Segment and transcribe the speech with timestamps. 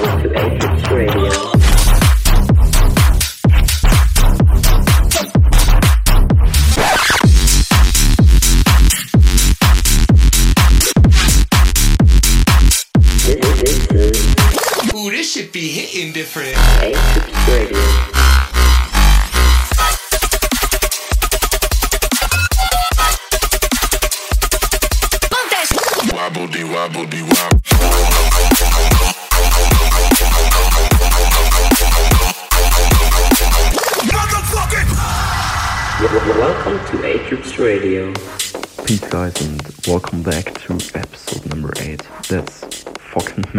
[0.00, 1.29] To Apex Radio.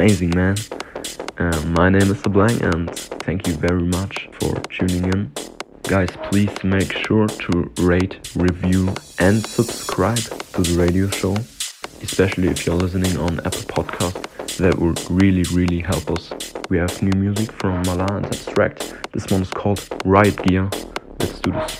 [0.01, 0.57] amazing, man.
[1.37, 2.89] Um, my name is the blank, and
[3.21, 5.31] thank you very much for tuning in.
[5.83, 10.17] Guys, please make sure to rate, review, and subscribe
[10.53, 11.37] to the radio show,
[12.01, 14.25] especially if you're listening on Apple Podcast.
[14.57, 16.33] That would really, really help us.
[16.69, 18.95] We have new music from Mala and Abstract.
[19.11, 20.67] This one is called Riot Gear.
[21.19, 21.79] Let's do this.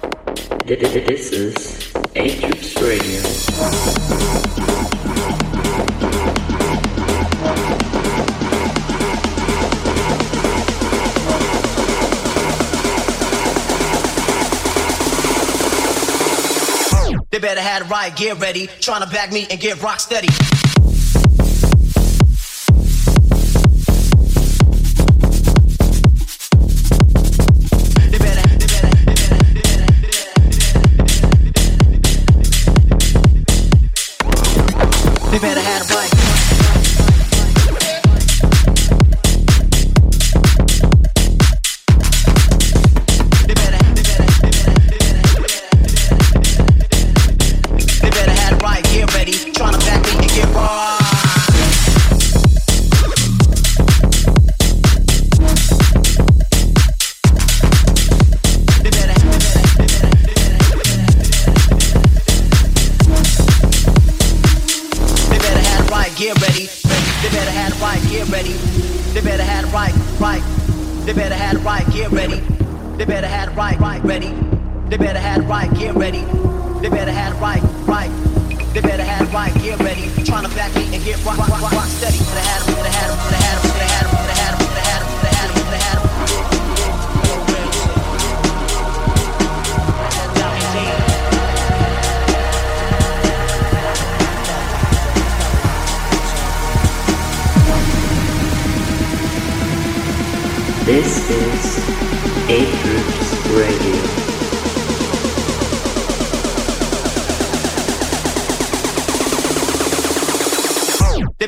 [0.68, 1.56] This is
[2.14, 3.22] Atrix Radio.
[17.42, 18.68] better have the riot gear ready.
[18.80, 20.28] Trying to back me and get rock steady.
[35.32, 35.61] They better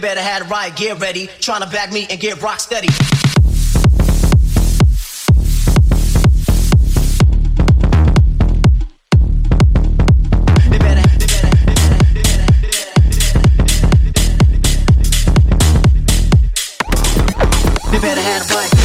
[0.04, 1.30] better have right get ready.
[1.40, 2.90] Trying to back me and get rock steady.
[18.02, 18.83] better have right.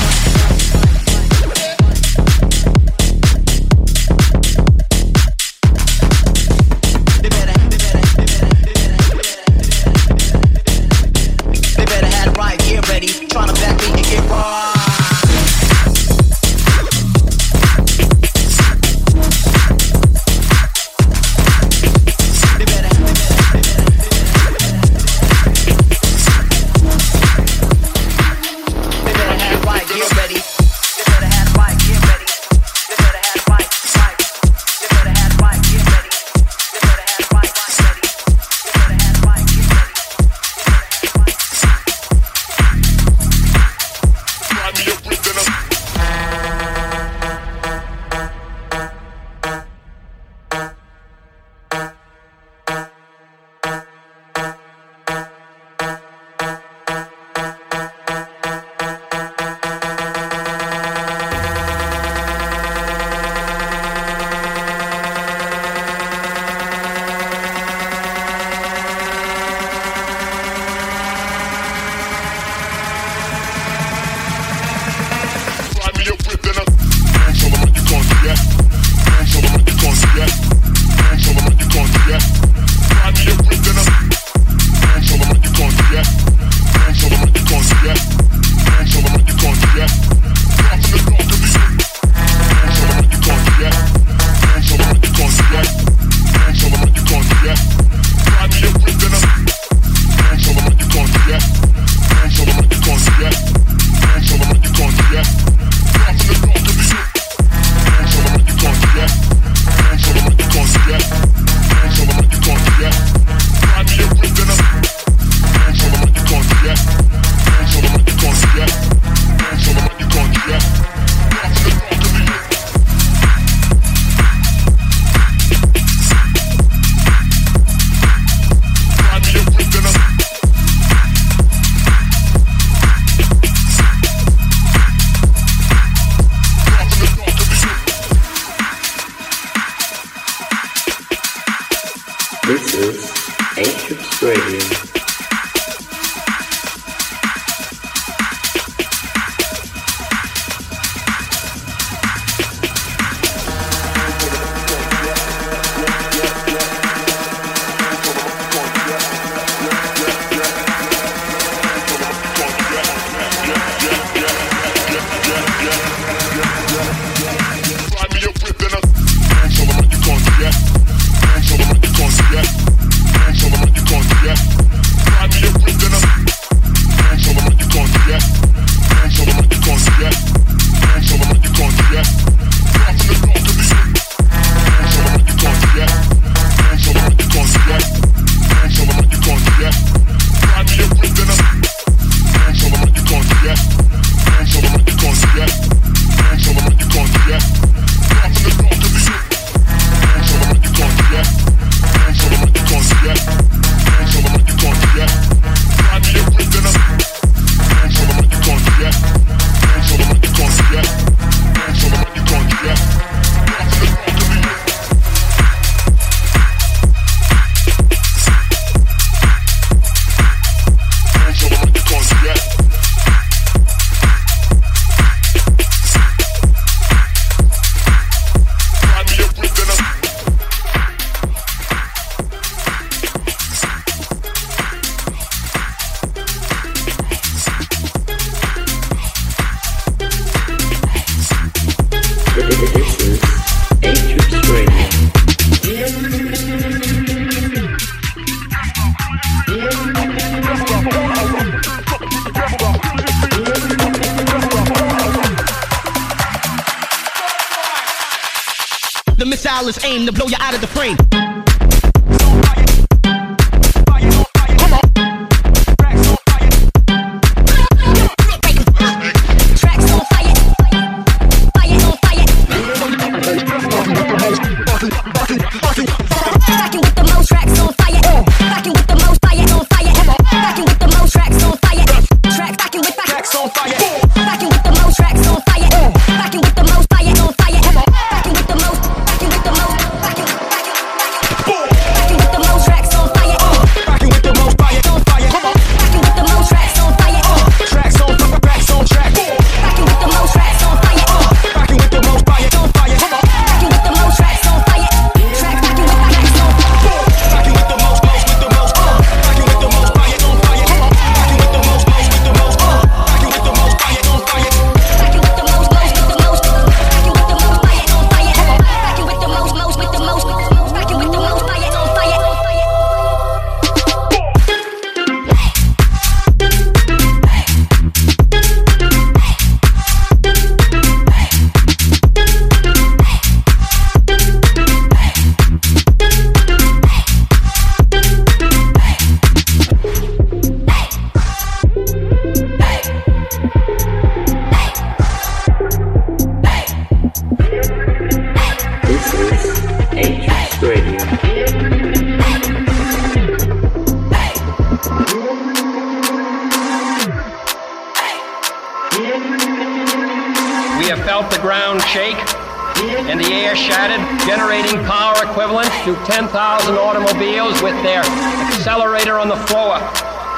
[365.94, 369.78] to 10,000 automobiles with their accelerator on the floor.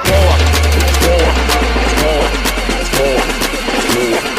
[0.04, 0.30] Floor,
[1.00, 1.26] floor,
[1.98, 2.22] floor,
[2.94, 3.18] floor,
[4.20, 4.29] floor.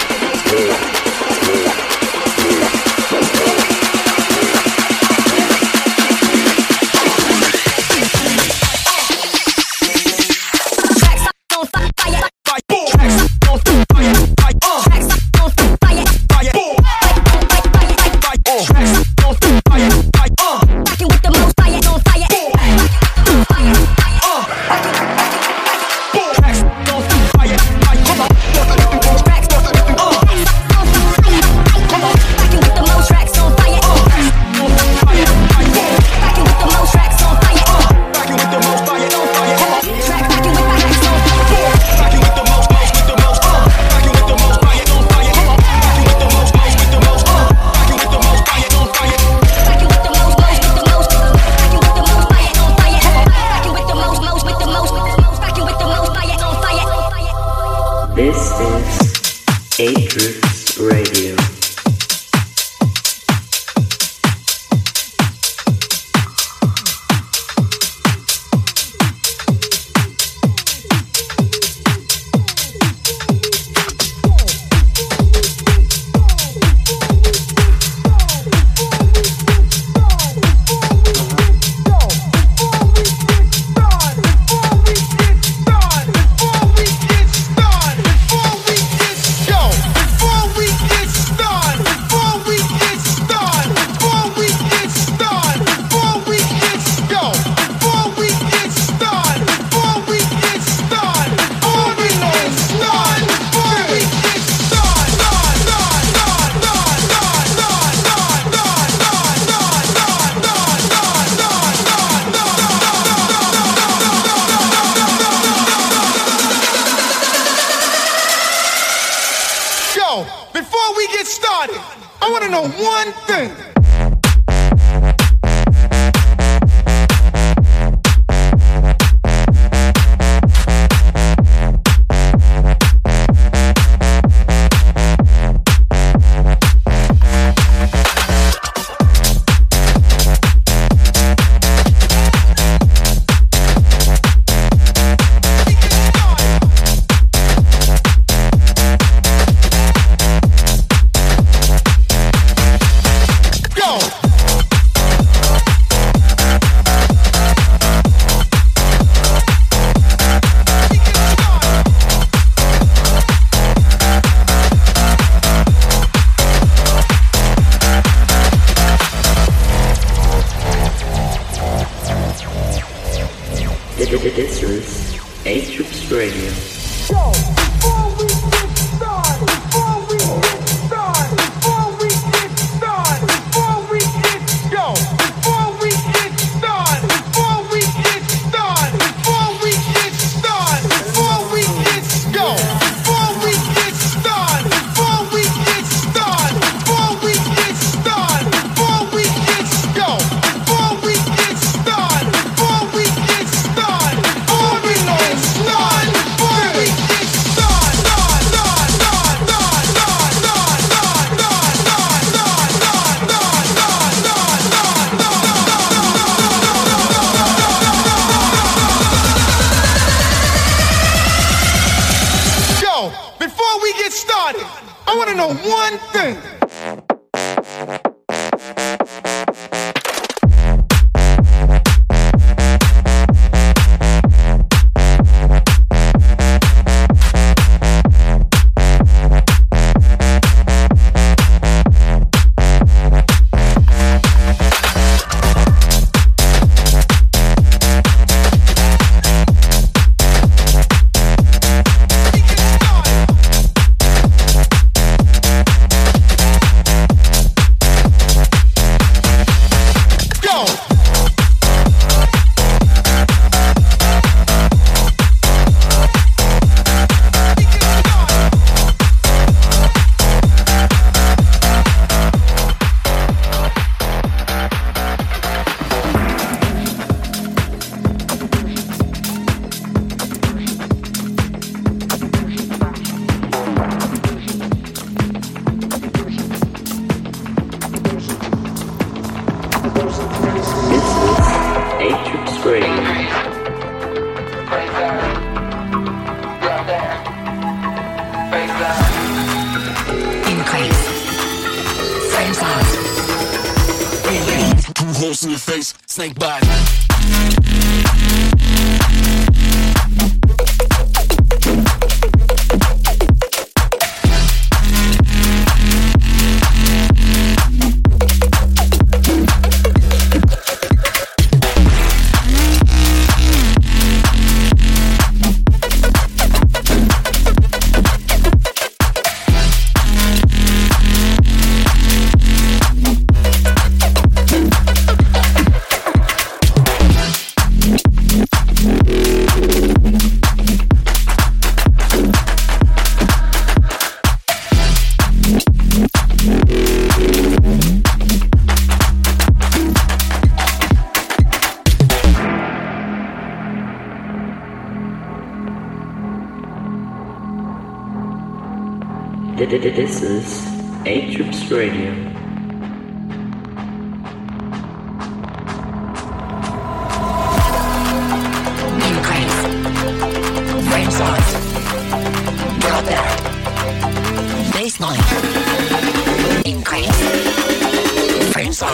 [378.82, 378.88] Two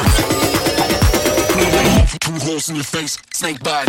[2.43, 3.87] holes in your face, snake bite.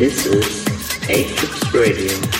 [0.00, 0.64] This is
[1.10, 2.39] Atrix Radio.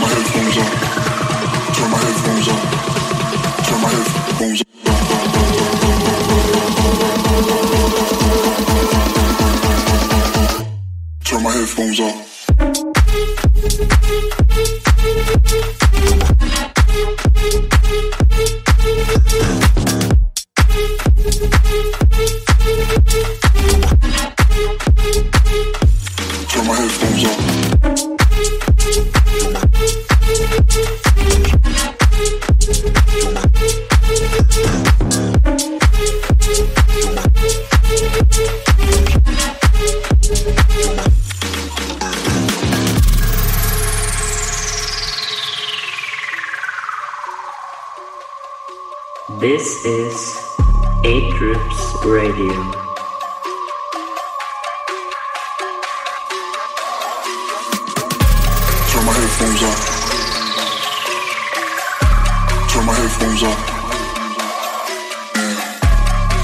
[0.00, 0.81] My headphones off.
[59.12, 59.60] my headphones.
[62.72, 63.60] Turn my headphones off.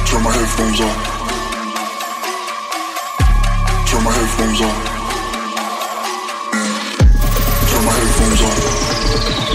[0.06, 0.96] Turn my headphones off.
[3.88, 4.76] Turn my headphones off.
[7.70, 8.54] Turn my headphones off.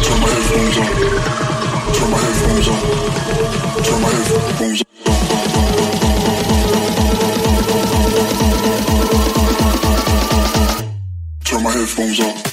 [0.06, 0.94] Turn my headphones off.
[1.94, 2.82] Turn my headphones on.
[3.84, 4.88] Turn my headphones on.
[11.46, 12.53] Turn my headphones off.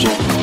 [0.00, 0.39] subject.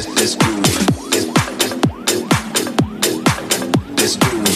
[0.00, 0.64] This this groove.
[1.10, 1.26] This
[4.16, 4.46] groove.
[4.46, 4.49] This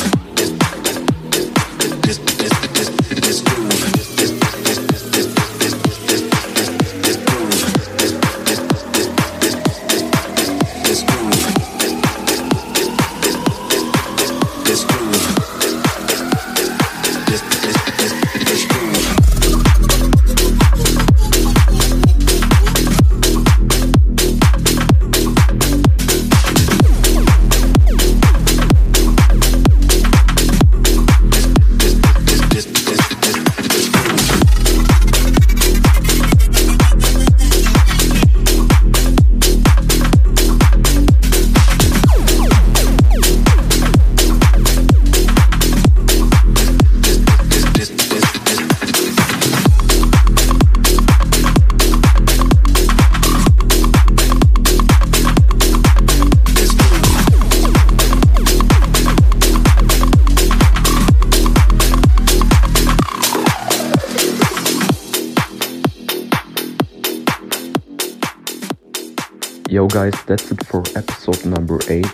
[69.75, 72.07] Yo guys, that's it for episode number 8.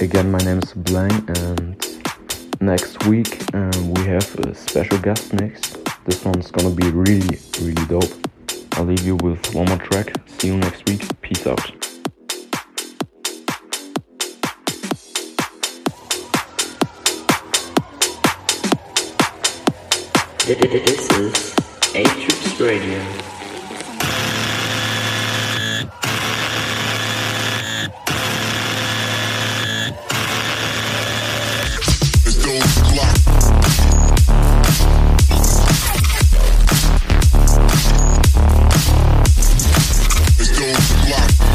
[0.00, 1.76] Again, my name is Blang and
[2.60, 5.60] next week um, we have a special guest mix.
[6.04, 8.10] This one's gonna be really, really dope.
[8.72, 10.16] I'll leave you with one more track.
[10.26, 11.06] See you next week.
[11.20, 11.64] Peace out.
[20.44, 21.54] This is
[21.94, 23.39] Atrix Radio.
[40.60, 41.49] Let's go